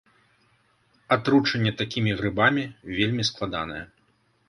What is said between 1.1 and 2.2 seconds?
Атручэнне такімі